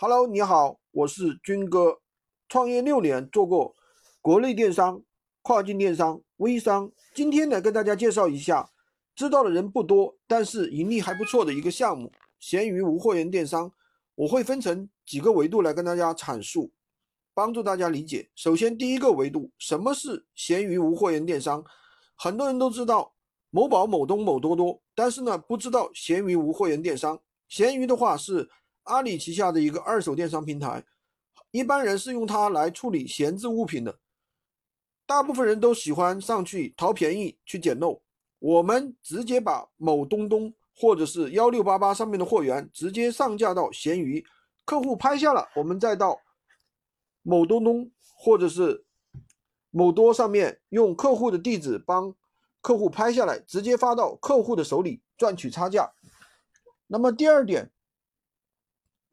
[0.00, 1.98] Hello，你好，我是军哥，
[2.48, 3.74] 创业六年，做过
[4.20, 5.02] 国内电商、
[5.42, 6.92] 跨境电商、微商。
[7.16, 8.70] 今天来跟大家介绍一下，
[9.16, 13.72] 知道的人不多，但是盈利还不错的一个项目——闲鱼无货源电商。
[14.14, 16.70] 我会分成几个维度来跟大家阐述，
[17.34, 18.30] 帮助大家理解。
[18.36, 21.64] 首先，第一个维度，什么是闲鱼无货源电商？
[22.14, 23.12] 很多人都知道
[23.50, 27.20] 某宝、某东、某多多，但是呢，不知道闲鱼无货源电商。
[27.48, 28.48] 闲鱼的话是
[28.88, 30.82] 阿里旗下的一个二手电商平台，
[31.50, 33.98] 一般人是用它来处理闲置物品的。
[35.06, 38.02] 大部分人都喜欢上去淘便宜去捡漏，
[38.38, 44.24] 我们直接把某东东或者是幺六八八上面的货源直接上架到闲鱼，
[44.64, 46.20] 客户拍下了，我们再到
[47.22, 48.84] 某东东或者是
[49.70, 52.14] 某多上面用客户的地址帮
[52.60, 55.92] 客户拍下来，直接发到客户的手里赚取差价。
[56.86, 57.70] 那么第二点，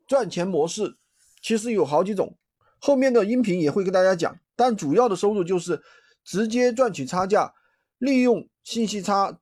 [0.07, 0.97] 赚钱模式
[1.41, 2.37] 其实有好几种，
[2.79, 4.39] 后面的音频也会跟大家讲。
[4.55, 5.81] 但主要的收入就是
[6.23, 7.53] 直接赚取差价，
[7.97, 9.39] 利用信息差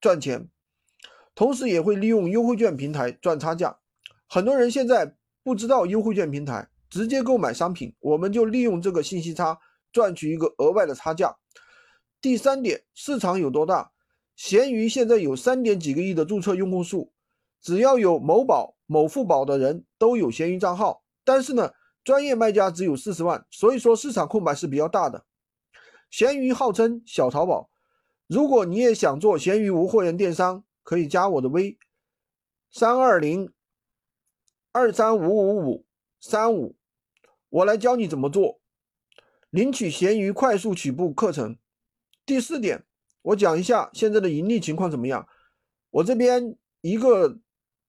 [0.00, 0.48] 赚钱，
[1.34, 3.78] 同时也会利用优惠券平台赚差价。
[4.28, 9.58] 很多人现在不知道优惠券平台，直接购买商品，我们就利用这个信息差
[9.92, 11.36] 赚取一个额外的差价。
[12.20, 13.90] 第三点，市场有多大？
[14.36, 17.12] 闲鱼现在有三点几个亿的注册用户数。
[17.60, 25.26] 只要有某宝、某付宝的人都有闲鱼账号，但是呢，专业卖家只有四十万，所以说市场空白是比较大的。
[26.10, 27.68] 闲鱼号称小淘宝，
[28.26, 31.76] 如果你也想做闲鱼无货源电商，可以加我的微
[32.70, 33.52] 三二零
[34.72, 35.86] 二三五五五
[36.18, 36.74] 三五，
[37.50, 38.58] 我来教你怎么做，
[39.50, 41.58] 领取闲鱼快速起步课程。
[42.24, 42.86] 第四点，
[43.20, 45.28] 我讲一下现在的盈利情况怎么样。
[45.90, 47.38] 我这边一个。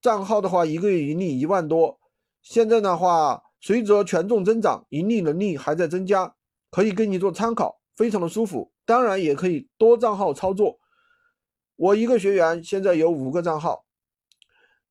[0.01, 1.99] 账号的话，一个月盈利一万多。
[2.41, 6.35] 现在的话，随着权重增长，盈利能力还在增加，
[6.71, 8.71] 可以给你做参考，非常的舒服。
[8.85, 10.79] 当然也可以多账号操作。
[11.75, 13.85] 我一个学员现在有五个账号。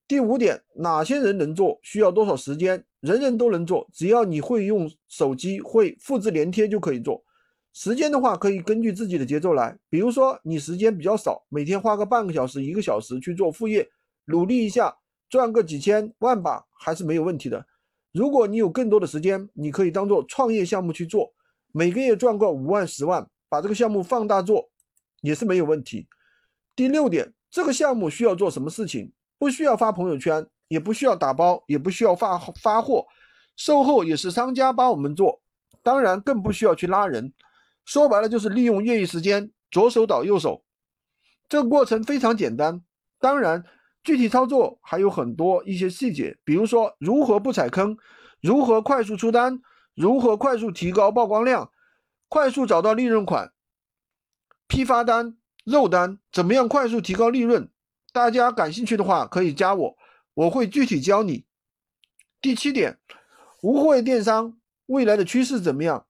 [0.07, 1.79] 第五点，哪些人能做？
[1.83, 2.85] 需要多少时间？
[3.01, 7.25] 人人都能做，只要你会用手机，会复制粘贴就可以做。
[7.73, 9.79] 时间的话，可以根据自己的节奏来。
[9.89, 13.89] 比如说你时间比较少，每天花个半个小时、一个小时去做副业。
[14.29, 14.95] 努力一下，
[15.31, 17.67] 赚个几千万吧，还是没有问题的。
[18.13, 21.33] 如果你有更多的时间，你可以当做创业项目去做，
[21.73, 24.69] 每个月赚个五万、十万，把这个项目放大做，
[25.23, 26.07] 也是没有问题。
[26.77, 29.13] 第六点，这个项目需要做什么事情？
[29.39, 33.07] 不需要发朋友圈，也不需要打包，也不需要发发货，
[33.57, 35.41] 售后也是商家帮我们做，
[35.83, 37.33] 当然更不需要去拉人。
[37.87, 40.65] 说白了就是利用业余时间，左手倒右手，
[41.49, 42.83] 这个过程非常简单。
[43.19, 43.65] 当然。
[44.09, 47.99] 具体操作还有很多一些细节，比如说如何不踩坑，
[48.41, 49.61] 如何快速出单，
[49.95, 51.71] 如何快速提高曝光量，
[52.27, 53.53] 快速找到利润款，
[54.67, 57.69] 批发单、肉单，怎么样快速提高利润？
[58.11, 59.99] 大家感兴趣的话可以加我，
[60.33, 61.45] 我会具体教你。
[62.41, 62.99] 第七点，
[63.61, 66.07] 无货源电商未来的趋势怎么样？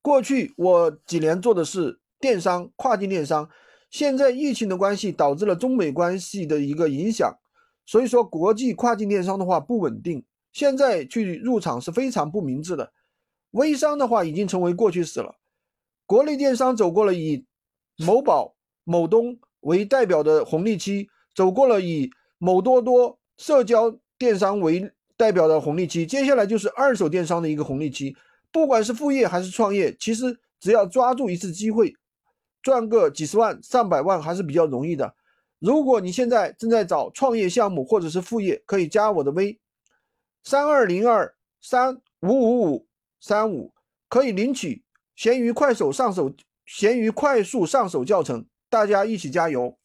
[0.00, 3.50] 过去我几年做的是电商，跨境电商。
[3.90, 7.38] 现在疫情的关系导致了中美关系的一个影响，
[7.86, 12.92] 所以说国际跨境电商的话不稳定，现在去入场是非常不明智的。
[13.52, 15.36] 微商的话已经成为过去式了，
[16.04, 17.46] 国内电商走过了以
[17.96, 18.54] 某宝、
[18.84, 28.14] 某东为代表的红利期，走过了以某多多社交电商为代表的红利期，接下来就是二手电商的一个红利期。
[28.52, 31.94] 不管是副业还是创业，其实只要抓住一次机会。
[32.62, 35.14] 赚个几十万、上百万还是比较容易的。
[35.58, 39.58] 如果你现在正在找创业项目或者是副业，可以加我的微
[40.44, 42.86] 三二零二三五五五
[43.20, 43.72] 三五，
[44.08, 44.84] 可以领取
[45.16, 46.32] 闲鱼快手上手、
[46.64, 48.46] 闲鱼快速上手教程。
[48.70, 49.76] 大家一起加油！